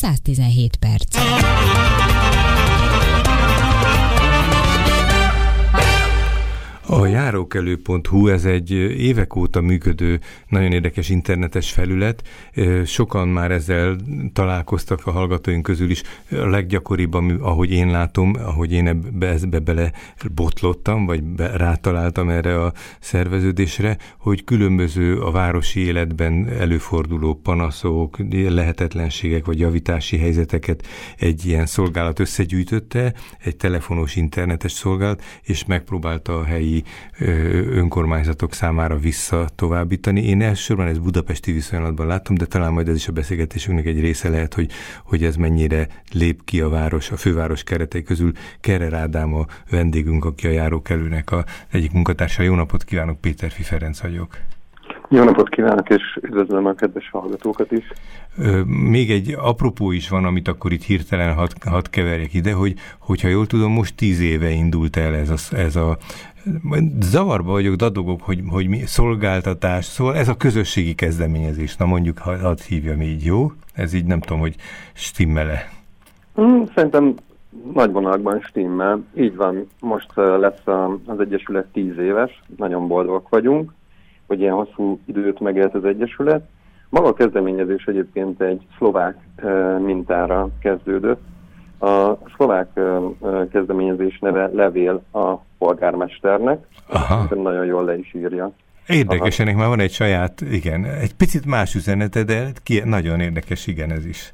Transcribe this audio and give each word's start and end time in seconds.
117 0.00 0.78
perc. 0.78 1.77
A 6.90 7.06
járókelő.hu 7.06 8.28
ez 8.28 8.44
egy 8.44 8.70
évek 8.70 9.36
óta 9.36 9.60
működő, 9.60 10.20
nagyon 10.48 10.72
érdekes 10.72 11.08
internetes 11.08 11.72
felület. 11.72 12.22
Sokan 12.84 13.28
már 13.28 13.50
ezzel 13.50 13.96
találkoztak 14.32 15.06
a 15.06 15.10
hallgatóink 15.10 15.62
közül 15.62 15.90
is. 15.90 16.02
A 16.30 16.46
leggyakoribb, 16.46 17.14
ahogy 17.40 17.70
én 17.70 17.90
látom, 17.90 18.34
ahogy 18.38 18.72
én 18.72 18.86
ebbe, 18.86 19.28
ebbe 19.28 19.58
bele 19.58 19.92
botlottam, 20.34 21.06
vagy 21.06 21.22
be, 21.22 21.56
rátaláltam 21.56 22.28
erre 22.28 22.64
a 22.64 22.72
szerveződésre, 23.00 23.96
hogy 24.18 24.44
különböző 24.44 25.20
a 25.20 25.30
városi 25.30 25.80
életben 25.80 26.48
előforduló 26.58 27.34
panaszok, 27.34 28.16
lehetetlenségek 28.30 29.44
vagy 29.44 29.58
javítási 29.58 30.18
helyzeteket 30.18 30.86
egy 31.16 31.46
ilyen 31.46 31.66
szolgálat 31.66 32.18
összegyűjtötte, 32.18 33.14
egy 33.38 33.56
telefonos 33.56 34.16
internetes 34.16 34.72
szolgálat, 34.72 35.22
és 35.42 35.64
megpróbálta 35.64 36.38
a 36.38 36.44
helyi 36.44 36.77
önkormányzatok 37.70 38.52
számára 38.52 38.96
vissza 38.98 39.46
továbbítani. 39.54 40.24
Én 40.24 40.42
elsősorban 40.42 40.86
ez 40.86 40.98
budapesti 40.98 41.52
viszonylatban 41.52 42.06
látom, 42.06 42.36
de 42.36 42.46
talán 42.46 42.72
majd 42.72 42.88
ez 42.88 42.94
is 42.96 43.08
a 43.08 43.12
beszélgetésünknek 43.12 43.86
egy 43.86 44.00
része 44.00 44.28
lehet, 44.28 44.54
hogy, 44.54 44.70
hogy 45.04 45.24
ez 45.24 45.36
mennyire 45.36 45.86
lép 46.12 46.44
ki 46.44 46.60
a 46.60 46.68
város, 46.68 47.10
a 47.10 47.16
főváros 47.16 47.62
keretei 47.62 48.02
közül. 48.02 48.32
Kerer 48.60 48.92
Ádám 48.92 49.34
a 49.34 49.46
vendégünk, 49.70 50.24
aki 50.24 50.46
a 50.46 50.50
járókelőnek 50.50 51.30
a 51.30 51.44
egyik 51.70 51.92
munkatársa. 51.92 52.42
Jó 52.42 52.54
napot 52.54 52.84
kívánok, 52.84 53.20
Péter 53.20 53.50
Ferenc 53.50 54.00
vagyok. 54.00 54.36
Jó 55.10 55.24
napot 55.24 55.48
kívánok, 55.48 55.88
és 55.88 56.18
üdvözlöm 56.22 56.66
a 56.66 56.74
kedves 56.74 57.10
hallgatókat 57.10 57.72
is. 57.72 57.84
Még 58.66 59.10
egy 59.10 59.34
apropó 59.38 59.90
is 59.90 60.08
van, 60.08 60.24
amit 60.24 60.48
akkor 60.48 60.72
itt 60.72 60.82
hirtelen 60.82 61.34
hadd 61.34 61.50
had 61.64 61.90
keverjek 61.90 62.34
ide, 62.34 62.52
hogy 62.52 62.74
hogyha 62.98 63.28
jól 63.28 63.46
tudom, 63.46 63.72
most 63.72 63.96
tíz 63.96 64.20
éve 64.20 64.50
indult 64.50 64.96
el 64.96 65.14
ez 65.14 65.30
a, 65.30 65.56
ez 65.56 65.76
a 65.76 65.98
zavarba 67.00 67.50
vagyok, 67.50 67.74
dadogok, 67.74 68.22
hogy, 68.22 68.40
hogy 68.48 68.68
mi 68.68 68.78
szolgáltatás, 68.78 69.84
szóval 69.84 70.14
ez 70.14 70.28
a 70.28 70.36
közösségi 70.36 70.94
kezdeményezés, 70.94 71.76
na 71.76 71.86
mondjuk, 71.86 72.18
ha 72.18 72.38
hadd 72.38 72.58
hívjam 72.68 73.02
így, 73.02 73.24
jó? 73.24 73.52
Ez 73.74 73.92
így 73.92 74.04
nem 74.04 74.20
tudom, 74.20 74.40
hogy 74.40 74.56
stimmele. 74.92 75.68
Hmm, 76.34 76.64
szerintem 76.74 77.14
nagy 77.74 77.92
vonalakban 77.92 78.40
stimmel. 78.40 79.04
Így 79.14 79.36
van, 79.36 79.66
most 79.80 80.12
lesz 80.14 80.66
az 81.06 81.20
Egyesület 81.20 81.66
tíz 81.72 81.98
éves, 81.98 82.42
nagyon 82.56 82.88
boldogok 82.88 83.28
vagyunk, 83.28 83.72
hogy 84.26 84.40
ilyen 84.40 84.54
hosszú 84.54 85.00
időt 85.04 85.40
megélt 85.40 85.74
az 85.74 85.84
Egyesület. 85.84 86.48
Maga 86.88 87.06
a 87.06 87.12
kezdeményezés 87.12 87.84
egyébként 87.84 88.40
egy 88.40 88.66
szlovák 88.76 89.16
mintára 89.78 90.48
kezdődött, 90.60 91.20
a 91.78 92.18
szlovák 92.36 92.80
kezdeményezés 93.52 94.18
neve 94.18 94.50
levél 94.52 95.02
a 95.12 95.34
polgármesternek. 95.58 96.66
Aha. 96.88 97.34
Nagyon 97.34 97.64
jól 97.64 97.84
le 97.84 97.98
is 97.98 98.14
írja. 98.14 98.52
Érdekes, 98.86 99.38
ennek 99.38 99.56
már 99.56 99.68
van 99.68 99.80
egy 99.80 99.92
saját, 99.92 100.40
igen, 100.40 100.84
egy 100.84 101.14
picit 101.14 101.46
más 101.46 101.74
üzenete, 101.74 102.22
de 102.22 102.50
ki, 102.62 102.82
nagyon 102.84 103.20
érdekes, 103.20 103.66
igen, 103.66 103.90
ez 103.90 104.06
is. 104.06 104.32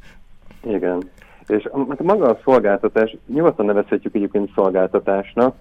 Igen. 0.67 1.03
És 1.47 1.69
maga 2.03 2.29
a 2.29 2.39
szolgáltatás, 2.45 3.17
nyugodtan 3.27 3.67
nevezhetjük 3.67 4.15
egyébként 4.15 4.51
szolgáltatásnak, 4.55 5.55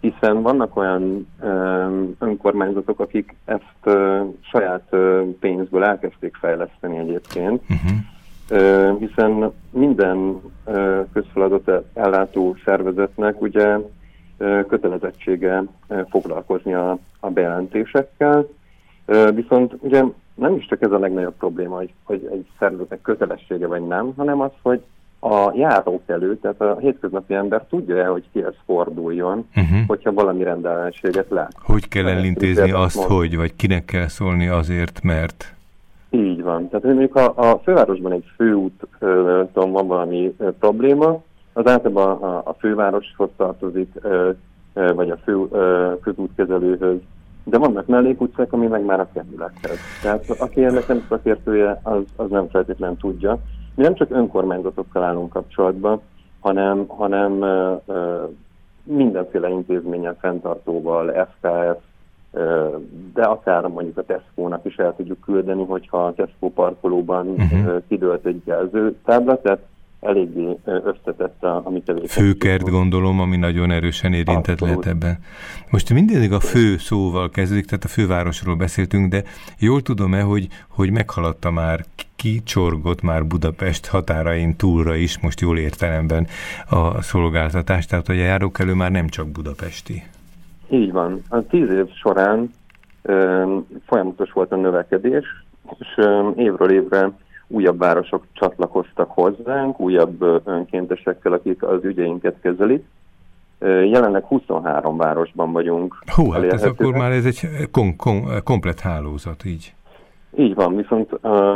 hiszen 0.00 0.42
vannak 0.42 0.76
olyan 0.76 1.28
ö, 1.40 1.86
önkormányzatok, 2.18 3.00
akik 3.00 3.34
ezt 3.44 3.62
ö, 3.82 4.22
saját 4.40 4.86
ö, 4.90 5.22
pénzből 5.40 5.84
elkezdték 5.84 6.36
fejleszteni 6.36 6.98
egyébként, 6.98 7.62
uh-huh 7.62 7.98
hiszen 8.98 9.52
minden 9.70 10.40
közfeladat 11.12 11.70
ellátó 11.94 12.56
szervezetnek 12.64 13.40
ugye 13.40 13.76
kötelezettsége 14.68 15.62
foglalkozni 16.10 16.74
a, 16.74 16.98
a 17.20 17.30
bejelentésekkel, 17.30 18.46
viszont 19.34 19.74
ugye 19.78 20.04
nem 20.34 20.54
is 20.56 20.66
csak 20.66 20.82
ez 20.82 20.90
a 20.90 20.98
legnagyobb 20.98 21.36
probléma, 21.38 21.76
hogy, 21.76 21.92
hogy 22.02 22.28
egy 22.32 22.46
szervezetnek 22.58 23.00
kötelessége 23.00 23.66
vagy 23.66 23.86
nem, 23.86 24.12
hanem 24.16 24.40
az, 24.40 24.50
hogy 24.62 24.82
a 25.20 25.52
járókelő, 25.54 26.36
tehát 26.36 26.60
a 26.60 26.76
hétköznapi 26.80 27.34
ember 27.34 27.64
tudja-e, 27.70 28.06
hogy 28.06 28.24
kihez 28.32 28.54
forduljon, 28.66 29.48
uh-huh. 29.56 29.78
hogyha 29.86 30.12
valami 30.12 30.42
rendellenséget 30.42 31.30
lát. 31.30 31.52
Hogy 31.58 31.88
kell 31.88 32.06
elintézni 32.06 32.70
azt, 32.70 32.96
mond. 32.96 33.08
hogy, 33.08 33.36
vagy 33.36 33.56
kinek 33.56 33.84
kell 33.84 34.06
szólni 34.06 34.46
azért, 34.46 35.02
mert... 35.02 35.52
Így 36.10 36.42
van. 36.42 36.68
Tehát 36.68 36.84
mondjuk 36.84 37.16
a, 37.16 37.32
a 37.36 37.58
fővárosban 37.58 38.12
egy 38.12 38.24
főúton 38.36 39.72
van 39.72 39.86
valami 39.86 40.36
probléma, 40.58 41.22
az 41.52 41.66
általában 41.66 42.22
a, 42.22 42.36
a 42.44 42.54
fővároshoz 42.58 43.30
tartozik, 43.36 43.92
vagy 44.72 45.10
a 45.10 45.16
fő, 45.16 45.48
közútkezelőhöz, 46.02 46.98
de 47.44 47.58
vannak 47.58 47.86
mellékutcák, 47.86 48.52
ami 48.52 48.66
meg 48.66 48.84
már 48.84 49.00
a 49.00 49.08
kerülethez. 49.12 49.78
Tehát 50.02 50.30
aki 50.30 50.64
ennek 50.64 50.86
nem 50.86 51.06
szakértője, 51.08 51.80
az, 51.82 52.02
az 52.16 52.30
nem 52.30 52.48
feltétlenül 52.48 52.96
tudja. 52.96 53.38
Mi 53.74 53.82
nem 53.82 53.94
csak 53.94 54.10
önkormányzatokkal 54.10 55.02
állunk 55.02 55.32
kapcsolatban, 55.32 56.00
hanem, 56.40 56.86
hanem 56.86 57.42
ö, 57.42 57.74
ö, 57.86 58.24
mindenféle 58.82 59.48
intézményen, 59.48 60.16
fenntartóval, 60.20 61.28
FKF, 61.30 61.82
de 63.14 63.22
akár 63.22 63.66
mondjuk 63.66 63.98
a 63.98 64.02
Tesco-nak 64.02 64.64
is 64.64 64.76
el 64.76 64.94
tudjuk 64.96 65.20
küldeni, 65.20 65.64
hogyha 65.64 66.06
a 66.06 66.14
Tesco 66.14 66.48
parkolóban 66.48 67.28
uh-huh. 67.28 67.82
kidőlt 67.88 68.26
egy 68.26 68.42
jelzőtábla, 68.44 69.40
tehát 69.40 69.60
eléggé 70.00 70.56
összetett 70.64 71.42
a, 71.42 71.62
a 71.64 71.70
mi 71.70 71.82
Főkert 72.06 72.68
gondolom, 72.68 73.20
ami 73.20 73.36
nagyon 73.36 73.70
erősen 73.70 74.12
érintett 74.12 74.60
Abszolút. 74.60 74.84
lehet 74.84 74.86
ebben. 74.86 75.18
Most 75.70 75.92
mindig 75.92 76.32
a 76.32 76.40
fő 76.40 76.76
szóval 76.76 77.30
kezdődik, 77.30 77.66
tehát 77.66 77.84
a 77.84 77.88
fővárosról 77.88 78.56
beszéltünk, 78.56 79.10
de 79.10 79.22
jól 79.58 79.82
tudom-e, 79.82 80.22
hogy, 80.22 80.48
hogy 80.68 80.90
meghaladta 80.90 81.50
már, 81.50 81.84
kicsorgott 82.16 83.02
már 83.02 83.26
Budapest 83.26 83.86
határain 83.86 84.56
túlra 84.56 84.94
is, 84.94 85.18
most 85.20 85.40
jól 85.40 85.58
értelemben 85.58 86.26
a 86.68 87.02
szolgáltatás, 87.02 87.86
tehát 87.86 88.06
hogy 88.06 88.18
a 88.18 88.24
járókelő 88.24 88.74
már 88.74 88.90
nem 88.90 89.08
csak 89.08 89.28
budapesti. 89.28 90.02
Így 90.68 90.92
van. 90.92 91.22
A 91.28 91.46
tíz 91.46 91.70
év 91.70 91.88
során 91.94 92.50
ö, 93.02 93.56
folyamatos 93.86 94.32
volt 94.32 94.52
a 94.52 94.56
növekedés, 94.56 95.24
és 95.78 95.86
ö, 95.96 96.30
évről 96.36 96.70
évre 96.70 97.10
újabb 97.48 97.78
városok 97.78 98.24
csatlakoztak 98.32 99.10
hozzánk, 99.10 99.80
újabb 99.80 100.42
önkéntesekkel, 100.44 101.32
akik 101.32 101.62
az 101.62 101.84
ügyeinket 101.84 102.36
kezelik. 102.40 102.84
Jelenleg 103.60 104.24
23 104.24 104.96
városban 104.96 105.52
vagyunk. 105.52 105.98
Hú, 106.14 106.30
hát 106.30 106.52
ez 106.52 106.62
akkor 106.62 106.92
már 106.92 107.10
ez 107.10 107.24
egy 107.24 107.48
kom 107.70 107.96
kom 107.96 108.28
komplet 108.44 108.80
hálózat, 108.80 109.44
így. 109.44 109.74
Így 110.36 110.54
van, 110.54 110.76
viszont 110.76 111.12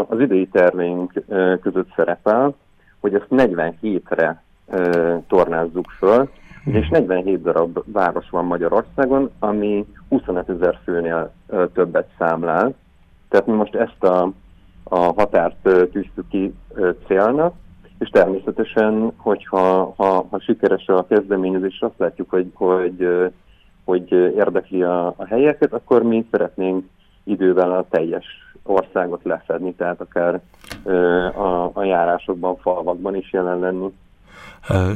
az 0.08 0.20
idei 0.20 0.46
terveink 0.46 1.12
között 1.60 1.92
szerepel, 1.96 2.54
hogy 3.00 3.14
ezt 3.14 3.26
47-re 3.30 4.42
tornázzuk 5.28 5.90
föl, 5.98 6.28
és 6.64 6.88
47 6.88 7.42
darab 7.42 7.78
város 7.86 8.30
van 8.30 8.44
Magyarországon, 8.44 9.30
ami 9.38 9.86
25 10.08 10.48
ezer 10.48 10.78
főnél 10.84 11.32
többet 11.72 12.08
számlál. 12.18 12.74
Tehát 13.28 13.46
mi 13.46 13.52
most 13.52 13.74
ezt 13.74 14.04
a, 14.04 14.32
a 14.82 14.98
határt 14.98 15.68
tűztük 15.92 16.28
ki 16.28 16.54
célnak, 17.06 17.54
és 17.98 18.08
természetesen, 18.08 19.12
hogyha 19.16 19.94
ha, 19.96 20.26
ha 20.30 20.40
sikeres 20.40 20.86
a 20.86 21.06
kezdeményezés, 21.06 21.80
azt 21.80 21.98
látjuk, 21.98 22.30
hogy, 22.30 22.50
hogy, 22.54 23.08
hogy 23.84 24.12
érdekli 24.12 24.82
a, 24.82 25.06
a 25.06 25.24
helyeket, 25.26 25.72
akkor 25.72 26.02
mi 26.02 26.26
szeretnénk 26.30 26.84
idővel 27.24 27.72
a 27.72 27.86
teljes 27.90 28.26
országot 28.62 29.20
lefedni, 29.24 29.74
tehát 29.74 30.00
akár 30.00 30.40
a, 31.36 31.70
a 31.72 31.84
járásokban, 31.84 32.56
falvakban 32.56 33.16
is 33.16 33.32
jelen 33.32 33.58
lenni. 33.58 33.92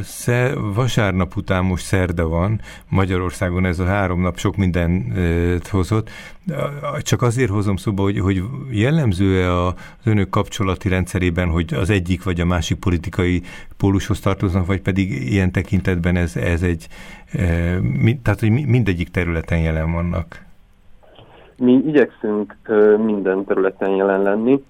Szer, 0.02 0.58
vasárnap 0.74 1.36
után 1.36 1.64
most 1.64 1.84
szerda 1.84 2.28
van, 2.28 2.60
Magyarországon 2.88 3.64
ez 3.64 3.78
a 3.78 3.84
három 3.84 4.20
nap 4.20 4.38
sok 4.38 4.56
mindent 4.56 5.68
hozott. 5.68 6.10
Csak 6.98 7.22
azért 7.22 7.50
hozom 7.50 7.76
szóba, 7.76 8.02
hogy, 8.02 8.18
hogy 8.18 8.42
jellemző-e 8.70 9.52
az 9.52 9.74
önök 10.04 10.28
kapcsolati 10.28 10.88
rendszerében, 10.88 11.48
hogy 11.48 11.74
az 11.74 11.90
egyik 11.90 12.24
vagy 12.24 12.40
a 12.40 12.44
másik 12.44 12.78
politikai 12.78 13.42
pólushoz 13.76 14.20
tartoznak, 14.20 14.66
vagy 14.66 14.80
pedig 14.80 15.10
ilyen 15.32 15.52
tekintetben 15.52 16.16
ez, 16.16 16.36
ez 16.36 16.62
egy, 16.62 16.86
tehát 18.22 18.40
hogy 18.40 18.50
mindegyik 18.50 19.08
területen 19.10 19.58
jelen 19.58 19.92
vannak? 19.92 20.44
Mi 21.56 21.72
igyekszünk 21.72 22.56
minden 23.04 23.44
területen 23.44 23.90
jelen 23.90 24.22
lenni 24.22 24.64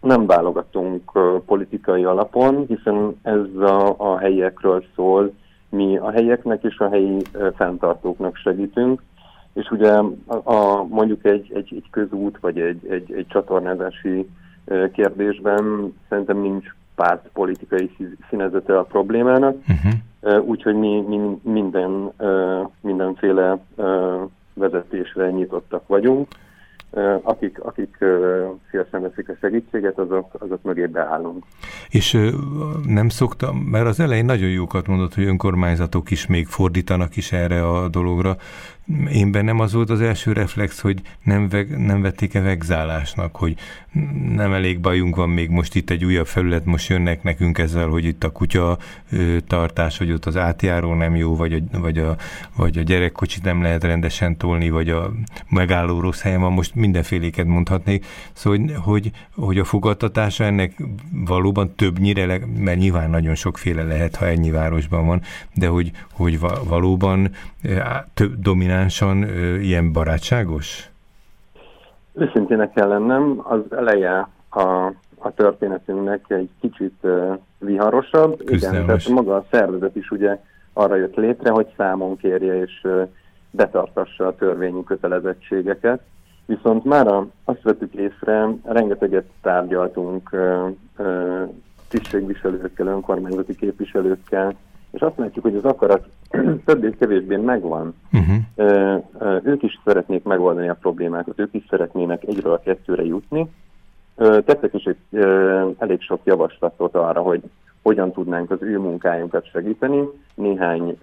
nem 0.00 0.26
válogatunk 0.26 1.12
politikai 1.46 2.04
alapon, 2.04 2.64
hiszen 2.66 3.18
ez 3.22 3.60
a, 3.60 3.94
a 3.98 4.18
helyiekről 4.18 4.84
szól, 4.94 5.32
mi 5.68 5.96
a 5.96 6.10
helyeknek 6.10 6.62
és 6.62 6.78
a 6.78 6.88
helyi 6.88 7.22
fenntartóknak 7.56 8.36
segítünk, 8.36 9.02
és 9.52 9.70
ugye 9.70 9.92
a, 10.26 10.54
a, 10.54 10.84
mondjuk 10.88 11.24
egy, 11.24 11.52
egy, 11.54 11.74
egy 11.74 11.90
közút 11.90 12.38
vagy 12.40 12.60
egy, 12.60 12.86
egy, 12.90 13.12
egy 13.12 13.26
csatornázási 13.26 14.28
kérdésben 14.92 15.94
szerintem 16.08 16.40
nincs 16.40 16.66
párt 16.94 17.28
politikai 17.32 17.90
színezete 18.30 18.78
a 18.78 18.82
problémának, 18.82 19.56
uh-huh. 19.68 20.48
úgyhogy 20.48 20.74
mi, 20.74 21.00
mi 21.00 21.40
minden, 21.42 22.12
mindenféle 22.80 23.58
vezetésre 24.54 25.30
nyitottak 25.30 25.86
vagyunk. 25.86 26.28
Akik, 27.22 27.60
akik 27.60 27.96
szívesen 28.70 29.02
veszik 29.02 29.28
a 29.28 29.36
segítséget, 29.40 29.98
azok, 29.98 30.34
azok 30.38 30.62
mögé 30.62 30.86
beállunk. 30.86 31.44
És 31.88 32.18
nem 32.86 33.08
szoktam, 33.08 33.56
mert 33.56 33.86
az 33.86 34.00
elején 34.00 34.24
nagyon 34.24 34.50
jókat 34.50 34.86
mondott, 34.86 35.14
hogy 35.14 35.24
önkormányzatok 35.24 36.10
is 36.10 36.26
még 36.26 36.46
fordítanak 36.46 37.16
is 37.16 37.32
erre 37.32 37.68
a 37.68 37.88
dologra 37.88 38.36
én 39.12 39.32
bennem 39.32 39.60
az 39.60 39.72
volt 39.72 39.90
az 39.90 40.00
első 40.00 40.32
reflex, 40.32 40.80
hogy 40.80 41.00
nem, 41.22 41.48
veg, 41.48 41.78
nem 41.78 42.02
vették-e 42.02 42.40
vegzálásnak, 42.40 43.36
hogy 43.36 43.56
nem 44.28 44.52
elég 44.52 44.80
bajunk 44.80 45.16
van 45.16 45.28
még 45.28 45.50
most 45.50 45.74
itt 45.74 45.90
egy 45.90 46.04
újabb 46.04 46.26
felület, 46.26 46.64
most 46.64 46.88
jönnek 46.88 47.22
nekünk 47.22 47.58
ezzel, 47.58 47.86
hogy 47.86 48.04
itt 48.04 48.24
a 48.24 48.30
kutya 48.30 48.78
tartás, 49.46 49.98
hogy 49.98 50.12
ott 50.12 50.24
az 50.24 50.36
átjáró 50.36 50.94
nem 50.94 51.16
jó, 51.16 51.36
vagy 51.36 51.52
a, 51.52 51.78
vagy 51.78 51.98
a, 51.98 52.16
vagy 52.56 52.78
a 52.78 52.82
gyerekkocsit 52.82 53.42
nem 53.42 53.62
lehet 53.62 53.84
rendesen 53.84 54.36
tolni, 54.36 54.70
vagy 54.70 54.88
a 54.88 55.12
megálló 55.48 56.00
rossz 56.00 56.20
helyen 56.20 56.40
van, 56.40 56.52
most 56.52 56.74
mindenféléket 56.74 57.46
mondhatnék. 57.46 58.06
Szóval, 58.32 58.58
hogy, 58.58 58.74
hogy, 58.76 59.10
hogy 59.34 59.58
a 59.58 59.64
fogadtatása 59.64 60.44
ennek 60.44 60.82
valóban 61.12 61.74
többnyire, 61.74 62.40
mert 62.58 62.78
nyilván 62.78 63.10
nagyon 63.10 63.34
sokféle 63.34 63.82
lehet, 63.82 64.16
ha 64.16 64.26
ennyi 64.26 64.50
városban 64.50 65.06
van, 65.06 65.22
de 65.54 65.66
hogy, 65.66 65.90
hogy 66.12 66.38
valóban 66.64 67.30
több 68.14 68.40
dominál 68.40 68.77
dominánsan 68.78 69.22
ilyen 69.62 69.92
barátságos? 69.92 70.90
Őszintének 72.12 72.72
kell 72.72 72.88
lennem, 72.88 73.40
az 73.42 73.60
eleje 73.70 74.28
a, 74.50 74.92
a 75.18 75.34
történetünknek 75.34 76.24
egy 76.28 76.50
kicsit 76.60 77.06
viharosabb. 77.58 78.42
Igen, 78.46 78.86
tehát 78.86 79.08
maga 79.08 79.34
a 79.34 79.46
szervezet 79.50 79.96
is 79.96 80.10
ugye 80.10 80.38
arra 80.72 80.96
jött 80.96 81.14
létre, 81.14 81.50
hogy 81.50 81.66
számon 81.76 82.16
kérje 82.16 82.60
és 82.62 82.86
betartassa 83.50 84.26
a 84.26 84.34
törvényi 84.34 84.84
kötelezettségeket. 84.84 86.00
Viszont 86.46 86.84
már 86.84 87.06
azt 87.44 87.62
vettük 87.62 87.94
észre, 87.94 88.48
rengeteget 88.64 89.26
tárgyaltunk 89.42 90.30
tisztségviselőkkel, 91.88 92.86
önkormányzati 92.86 93.54
képviselőkkel, 93.54 94.54
és 94.90 95.00
azt 95.00 95.18
látjuk, 95.18 95.44
hogy 95.44 95.56
az 95.56 95.64
akarat 95.64 96.08
többé-kevésbé 96.64 97.36
megvan. 97.36 97.94
Uh-huh. 98.12 99.44
Ők 99.44 99.62
is 99.62 99.80
szeretnék 99.84 100.22
megoldani 100.22 100.68
a 100.68 100.74
problémákat, 100.80 101.38
ők 101.38 101.54
is 101.54 101.66
szeretnének 101.70 102.24
egyről 102.24 102.52
a 102.52 102.60
kettőre 102.60 103.04
jutni. 103.04 103.46
Tettek 104.16 104.74
is 104.74 104.84
egy 104.84 105.24
elég 105.78 106.00
sok 106.00 106.20
javaslatot 106.24 106.94
arra, 106.94 107.20
hogy 107.20 107.42
hogyan 107.82 108.12
tudnánk 108.12 108.50
az 108.50 108.62
ő 108.62 108.78
munkájukat 108.78 109.50
segíteni. 109.50 110.02
Néhány 110.34 110.98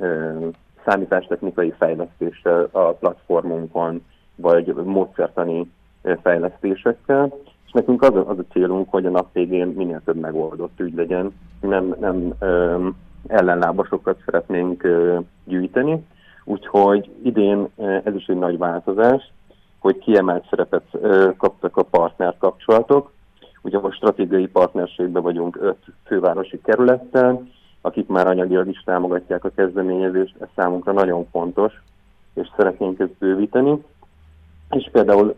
számítástechnikai 0.86 1.74
fejlesztéssel 1.78 2.70
a 2.72 2.80
platformunkon, 2.80 4.06
vagy 4.36 4.74
módszertani 4.74 5.72
fejlesztésekkel, 6.22 7.34
és 7.66 7.72
nekünk 7.72 8.02
az 8.02 8.16
a, 8.16 8.30
az 8.30 8.40
a 8.40 8.52
célunk, 8.52 8.90
hogy 8.90 9.06
a 9.06 9.10
nap 9.10 9.34
végén 9.34 9.68
minél 9.68 10.02
több 10.06 10.20
megoldott 10.20 10.80
ügy 10.80 10.96
legyen, 10.96 11.34
nem, 11.62 11.96
nem 12.00 12.34
ellenlábasokat 13.28 14.22
szeretnénk 14.26 14.88
gyűjteni, 15.44 16.06
úgyhogy 16.44 17.10
idén 17.24 17.68
ez 18.04 18.16
is 18.16 18.26
egy 18.26 18.38
nagy 18.38 18.58
változás, 18.58 19.32
hogy 19.80 19.98
kiemelt 19.98 20.46
szerepet 20.50 20.84
kaptak 21.38 21.78
a 21.78 21.84
partner 21.84 22.36
kapcsolatok. 22.38 23.14
Ugye 23.62 23.80
most 23.80 23.96
stratégiai 23.96 24.48
partnerségben 24.48 25.22
vagyunk 25.22 25.58
öt 25.62 25.86
fővárosi 26.06 26.62
kerülettel, 26.62 27.48
akik 27.82 28.08
már 28.08 28.28
anyagilag 28.28 28.68
is 28.68 28.84
támogatják 28.86 29.44
a 29.44 29.52
kezdeményezést, 29.56 30.36
ez 30.40 30.48
számunkra 30.56 30.92
nagyon 30.92 31.28
fontos, 31.32 31.82
és 32.34 32.48
szeretnénk 32.58 33.00
ezt 33.00 33.18
bővíteni. 33.20 33.84
És 34.70 34.90
például 34.92 35.36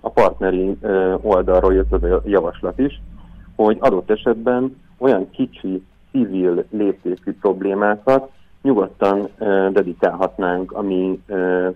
a 0.00 0.10
partneri 0.10 0.78
oldalról 1.20 1.74
jött 1.74 1.92
az 1.92 2.02
a 2.02 2.22
javaslat 2.24 2.78
is, 2.78 3.00
hogy 3.56 3.76
adott 3.80 4.10
esetben 4.10 4.80
olyan 4.98 5.30
kicsi 5.30 5.82
civil 6.16 6.64
léptékű 6.70 7.32
problémákat 7.40 8.30
nyugodtan 8.62 9.28
dedikálhatnánk 9.72 10.72
a 10.72 10.82
mi 10.82 11.22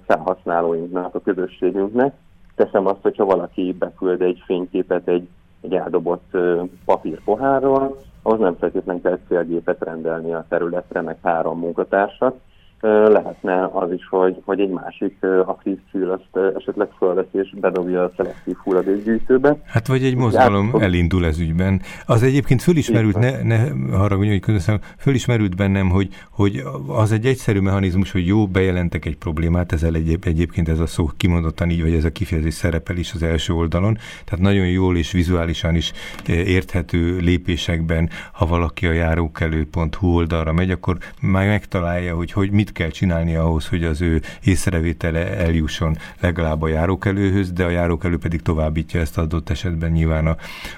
felhasználóinknak, 0.06 1.14
a 1.14 1.20
közösségünknek. 1.20 2.14
Teszem 2.54 2.86
azt, 2.86 3.02
hogyha 3.02 3.24
valaki 3.24 3.76
beküld 3.78 4.22
egy 4.22 4.42
fényképet 4.46 5.08
egy, 5.08 5.28
egy 5.60 5.74
eldobott 5.74 6.36
papírpohárról, 6.84 7.96
ahhoz 8.22 8.38
nem 8.38 8.56
feltétlenül 8.58 9.02
kell 9.02 9.18
célgépet 9.28 9.84
rendelni 9.84 10.32
a 10.32 10.44
területre, 10.48 11.00
meg 11.00 11.16
három 11.22 11.58
munkatársat, 11.58 12.40
lehetne 12.80 13.70
az 13.72 13.92
is, 13.92 14.08
hogy, 14.08 14.42
hogy 14.44 14.60
egy 14.60 14.70
másik 14.70 15.16
aktív 15.44 15.78
szűr 15.92 16.08
azt 16.08 16.56
esetleg 16.56 16.88
fölveszi 16.98 17.38
és 17.38 17.54
bedobja 17.60 18.04
a 18.04 18.12
szelektív 18.16 18.56
hulladékgyűjtőbe. 18.62 19.56
Hát 19.66 19.86
vagy 19.86 20.04
egy 20.04 20.16
mozgalom 20.16 20.72
hát, 20.72 20.82
elindul 20.82 21.26
ez 21.26 21.38
ügyben. 21.38 21.80
Az 22.06 22.22
egyébként 22.22 22.62
fölismerült, 22.62 23.18
ne, 23.18 23.42
ne 23.42 23.58
haragudj, 23.96 24.28
hogy 24.28 24.40
közösszem, 24.40 24.78
fölismerült 24.98 25.56
bennem, 25.56 25.88
hogy, 25.90 26.08
hogy 26.30 26.62
az 26.86 27.12
egy 27.12 27.26
egyszerű 27.26 27.60
mechanizmus, 27.60 28.12
hogy 28.12 28.26
jó, 28.26 28.46
bejelentek 28.46 29.04
egy 29.04 29.16
problémát, 29.16 29.72
ezzel 29.72 29.94
egyéb, 29.94 30.24
egyébként 30.26 30.68
ez 30.68 30.78
a 30.78 30.86
szó 30.86 31.10
kimondottan 31.16 31.70
így, 31.70 31.82
vagy 31.82 31.94
ez 31.94 32.04
a 32.04 32.10
kifejezés 32.10 32.54
szerepel 32.54 32.96
is 32.96 33.12
az 33.12 33.22
első 33.22 33.52
oldalon, 33.52 33.98
tehát 34.24 34.44
nagyon 34.44 34.66
jól 34.66 34.96
és 34.96 35.12
vizuálisan 35.12 35.74
is 35.74 35.92
érthető 36.26 37.16
lépésekben, 37.16 38.08
ha 38.32 38.46
valaki 38.46 38.86
a 38.86 38.92
járókelő.hu 38.92 40.14
oldalra 40.14 40.52
megy, 40.52 40.70
akkor 40.70 40.96
már 41.20 41.46
megtalálja, 41.46 42.14
hogy, 42.14 42.32
hogy 42.32 42.50
mit 42.50 42.69
mit 42.70 42.78
kell 42.78 42.90
csinálni 42.90 43.34
ahhoz, 43.34 43.68
hogy 43.68 43.84
az 43.84 44.00
ő 44.00 44.22
észrevétele 44.44 45.36
eljusson 45.36 45.96
legalább 46.20 46.62
a 46.62 46.68
járókelőhöz, 46.68 47.52
de 47.52 47.64
a 47.64 47.68
járókelő 47.68 48.18
pedig 48.18 48.42
továbbítja 48.42 49.00
ezt 49.00 49.18
adott 49.18 49.50
esetben 49.50 49.90
nyilván 49.90 50.36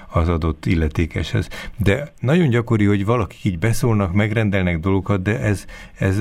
az 0.09 0.29
adott 0.29 0.65
illetékeshez. 0.65 1.47
De 1.77 2.13
nagyon 2.19 2.49
gyakori, 2.49 2.85
hogy 2.85 3.05
valakik 3.05 3.43
így 3.43 3.59
beszólnak, 3.59 4.13
megrendelnek 4.13 4.79
dolgokat, 4.79 5.21
de 5.21 5.39
ez, 5.39 5.65
ez 5.97 6.19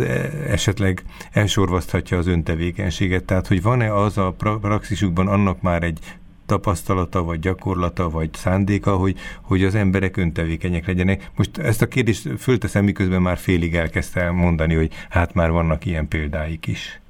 esetleg 0.48 1.02
elsorvaszthatja 1.30 2.18
az 2.18 2.26
öntevékenységet. 2.26 3.24
Tehát, 3.24 3.46
hogy 3.46 3.62
van-e 3.62 3.94
az 3.94 4.18
a 4.18 4.34
praxisukban 4.60 5.28
annak 5.28 5.62
már 5.62 5.82
egy 5.82 5.98
tapasztalata, 6.46 7.24
vagy 7.24 7.38
gyakorlata, 7.38 8.10
vagy 8.10 8.32
szándéka, 8.32 8.96
hogy, 8.96 9.14
hogy 9.42 9.64
az 9.64 9.74
emberek 9.74 10.16
öntevékenyek 10.16 10.86
legyenek. 10.86 11.30
Most 11.36 11.58
ezt 11.58 11.82
a 11.82 11.86
kérdést 11.86 12.28
fölteszem, 12.38 12.84
miközben 12.84 13.22
már 13.22 13.36
félig 13.36 13.74
elkezdte 13.74 14.30
mondani, 14.30 14.74
hogy 14.74 14.90
hát 15.10 15.34
már 15.34 15.50
vannak 15.50 15.86
ilyen 15.86 16.08
példáik 16.08 16.66
is. 16.66 17.00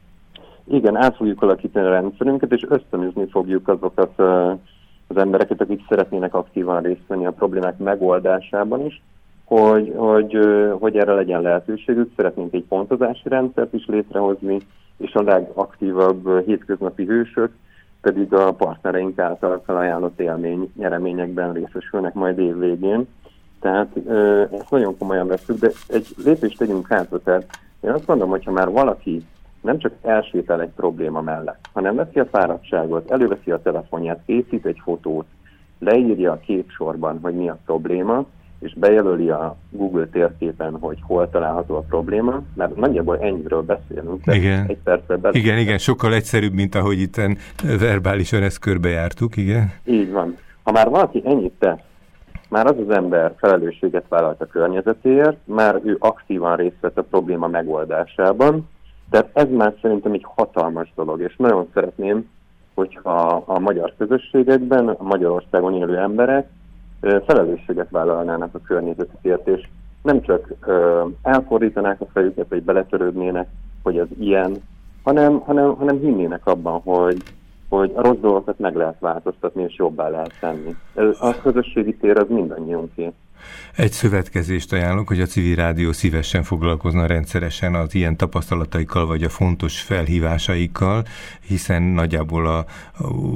Igen, 0.64 0.96
át 0.96 1.16
fogjuk 1.16 1.42
alakítani 1.42 1.86
a 1.86 1.90
rendszerünket, 1.90 2.52
és 2.52 2.64
ösztönözni 2.68 3.26
fogjuk 3.30 3.68
azokat 3.68 4.18
az 5.06 5.16
embereket, 5.16 5.60
akik 5.60 5.80
szeretnének 5.88 6.34
aktívan 6.34 6.82
részt 6.82 7.06
venni 7.06 7.26
a 7.26 7.32
problémák 7.32 7.78
megoldásában 7.78 8.86
is, 8.86 9.02
hogy, 9.44 9.92
hogy, 9.96 10.38
hogy 10.78 10.96
erre 10.96 11.12
legyen 11.12 11.42
lehetőségük. 11.42 12.10
Szeretnénk 12.16 12.54
egy 12.54 12.64
pontozási 12.68 13.28
rendszert 13.28 13.72
is 13.72 13.86
létrehozni, 13.86 14.58
és 14.96 15.14
a 15.14 15.22
legaktívabb 15.22 16.44
hétköznapi 16.46 17.04
hősök, 17.04 17.52
pedig 18.02 18.32
a 18.34 18.52
partnereink 18.52 19.18
által 19.18 19.62
felajánlott 19.66 20.20
élmény 20.20 20.72
nyereményekben 20.76 21.52
részesülnek 21.52 22.14
majd 22.14 22.38
év 22.38 22.58
végén. 22.58 23.08
Tehát 23.60 23.96
ezt 24.52 24.70
nagyon 24.70 24.98
komolyan 24.98 25.26
veszük, 25.26 25.58
de 25.58 25.70
egy 25.88 26.06
lépést 26.24 26.58
tegyünk 26.58 26.86
hátra. 26.86 27.18
Tehát 27.18 27.46
én 27.80 27.90
azt 27.90 28.06
mondom, 28.06 28.28
hogyha 28.28 28.50
már 28.50 28.70
valaki 28.70 29.26
nem 29.60 29.78
csak 29.78 29.92
elsétel 30.02 30.60
egy 30.60 30.72
probléma 30.76 31.20
mellett, 31.20 31.68
hanem 31.72 31.94
veszi 31.94 32.18
a 32.20 32.24
fáradtságot, 32.24 33.10
előveszi 33.10 33.50
a 33.50 33.62
telefonját, 33.62 34.20
készít 34.26 34.66
egy 34.66 34.80
fotót, 34.82 35.26
leírja 35.78 36.32
a 36.32 36.40
képsorban, 36.40 37.18
hogy 37.22 37.34
mi 37.34 37.48
a 37.48 37.58
probléma, 37.64 38.24
és 38.62 38.74
bejelöli 38.74 39.30
a 39.30 39.56
Google 39.70 40.06
térképen, 40.06 40.76
hogy 40.80 40.98
hol 41.02 41.30
található 41.30 41.76
a 41.76 41.80
probléma, 41.80 42.42
mert 42.54 42.76
nagyjából 42.76 43.18
ennyiről 43.18 43.62
beszélünk. 43.62 44.22
Igen. 44.26 44.66
Egy 44.68 44.78
percben 44.84 45.34
igen, 45.34 45.58
igen, 45.58 45.78
sokkal 45.78 46.14
egyszerűbb, 46.14 46.52
mint 46.52 46.74
ahogy 46.74 47.00
itt 47.00 47.20
verbálisan 47.78 48.42
ezt 48.42 48.58
körbejártuk, 48.58 49.36
igen. 49.36 49.72
Így 49.84 50.12
van. 50.12 50.36
Ha 50.62 50.72
már 50.72 50.88
valaki 50.88 51.22
ennyit 51.24 51.52
tesz, 51.58 51.78
már 52.48 52.66
az 52.66 52.76
az 52.86 52.94
ember 52.94 53.34
felelősséget 53.36 54.04
vállalt 54.08 54.40
a 54.40 54.46
környezetéért, 54.46 55.36
már 55.44 55.80
ő 55.84 55.96
aktívan 55.98 56.56
részt 56.56 56.80
vett 56.80 56.98
a 56.98 57.02
probléma 57.02 57.46
megoldásában, 57.46 58.68
tehát 59.10 59.30
ez 59.32 59.48
már 59.50 59.74
szerintem 59.82 60.12
egy 60.12 60.26
hatalmas 60.36 60.92
dolog, 60.94 61.20
és 61.20 61.36
nagyon 61.36 61.68
szeretném, 61.74 62.28
hogyha 62.74 63.42
a 63.46 63.58
magyar 63.58 63.94
közösségekben, 63.98 64.88
a 64.88 65.02
Magyarországon 65.02 65.74
élő 65.74 65.98
emberek 65.98 66.48
felelősséget 67.26 67.90
vállalnának 67.90 68.54
a 68.54 68.60
környezetükért, 68.66 69.48
és 69.48 69.68
nem 70.02 70.20
csak 70.20 70.54
elfordítanák 71.22 72.00
a 72.00 72.06
fejüket, 72.12 72.46
vagy 72.48 72.62
beletörődnének, 72.62 73.48
hogy 73.82 73.98
az 73.98 74.08
ilyen, 74.18 74.56
hanem, 75.02 75.38
hanem, 75.38 75.74
hanem 75.74 75.98
hinnének 75.98 76.46
abban, 76.46 76.80
hogy, 76.80 77.16
hogy 77.68 77.92
a 77.94 78.02
rossz 78.02 78.18
dolgokat 78.20 78.58
meg 78.58 78.74
lehet 78.74 78.98
változtatni, 78.98 79.62
és 79.62 79.76
jobbá 79.76 80.08
lehet 80.08 80.38
tenni. 80.40 80.76
A 81.20 81.40
közösségi 81.42 81.96
tér 81.96 82.18
az 82.18 82.28
mindannyiunké. 82.28 83.12
Egy 83.76 83.92
szövetkezést 83.92 84.72
ajánlok, 84.72 85.08
hogy 85.08 85.20
a 85.20 85.26
civil 85.26 85.54
rádió 85.54 85.92
szívesen 85.92 86.42
foglalkozna 86.42 87.06
rendszeresen 87.06 87.74
az 87.74 87.94
ilyen 87.94 88.16
tapasztalataikkal, 88.16 89.06
vagy 89.06 89.22
a 89.22 89.28
fontos 89.28 89.80
felhívásaikkal, 89.80 91.04
hiszen 91.46 91.82
nagyjából 91.82 92.46
a, 92.46 92.66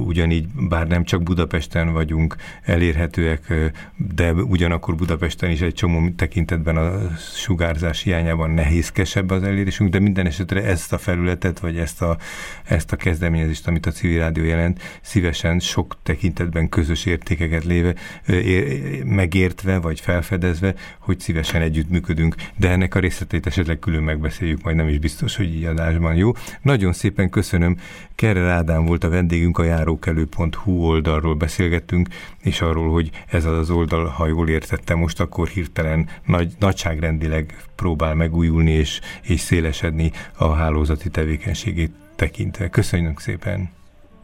ugyanígy, 0.05 0.47
bár 0.47 0.87
nem 0.87 1.03
csak 1.03 1.23
Budapesten 1.23 1.93
vagyunk 1.93 2.35
elérhetőek, 2.63 3.53
de 3.95 4.33
ugyanakkor 4.33 4.95
Budapesten 4.95 5.49
is 5.49 5.61
egy 5.61 5.73
csomó 5.73 6.09
tekintetben 6.15 6.77
a 6.77 7.15
sugárzás 7.17 8.01
hiányában 8.01 8.49
nehézkesebb 8.49 9.29
az 9.29 9.43
elérésünk, 9.43 9.89
de 9.89 9.99
minden 9.99 10.25
esetre 10.25 10.63
ezt 10.63 10.93
a 10.93 10.97
felületet, 10.97 11.59
vagy 11.59 11.77
ezt 11.77 12.01
a, 12.01 12.17
ezt 12.63 12.91
a 12.91 12.95
kezdeményezést, 12.95 13.67
amit 13.67 13.85
a 13.85 13.91
civil 13.91 14.19
rádió 14.19 14.43
jelent, 14.43 14.99
szívesen 15.01 15.59
sok 15.59 15.97
tekintetben 16.03 16.69
közös 16.69 17.05
értékeket 17.05 17.63
léve, 17.63 17.95
ér, 18.27 19.03
megértve, 19.03 19.77
vagy 19.77 19.96
felfedezve, 19.99 20.73
hogy 20.99 21.19
szívesen 21.19 21.61
együttműködünk, 21.61 22.35
de 22.57 22.69
ennek 22.69 22.95
a 22.95 22.99
részletét 22.99 23.45
esetleg 23.45 23.79
külön 23.79 24.03
megbeszéljük, 24.03 24.63
majd 24.63 24.75
nem 24.75 24.87
is 24.87 24.99
biztos, 24.99 25.35
hogy 25.35 25.55
így 25.55 25.63
adásban 25.63 26.15
jó. 26.15 26.31
Nagyon 26.61 26.93
szépen 26.93 27.29
köszönöm. 27.29 27.77
Kerre 28.15 28.49
Ádám 28.49 28.85
volt 28.85 29.03
a 29.03 29.09
vendégünk, 29.09 29.57
a 29.57 29.63
járókelő.hu 29.63 30.71
oldalról 30.71 31.35
beszélgettünk, 31.35 32.07
és 32.41 32.61
arról, 32.61 32.91
hogy 32.91 33.09
ez 33.27 33.45
az 33.45 33.69
oldal, 33.69 34.05
ha 34.05 34.27
jól 34.27 34.49
értettem, 34.49 34.97
most 34.97 35.19
akkor 35.19 35.47
hirtelen 35.47 36.07
nagy, 36.25 36.53
nagyságrendileg 36.59 37.55
próbál 37.75 38.15
megújulni 38.15 38.71
és, 38.71 38.99
és 39.23 39.39
szélesedni 39.39 40.11
a 40.37 40.47
hálózati 40.47 41.09
tevékenységét 41.09 41.91
tekintve. 42.15 42.69
Köszönjük 42.69 43.19
szépen! 43.19 43.69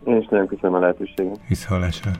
Én 0.06 0.18
is 0.18 0.28
nagyon 0.28 0.48
köszönöm 0.48 0.74
a 0.74 0.80
lehetőséget. 0.80 1.40
Visszahallásra! 1.48 2.12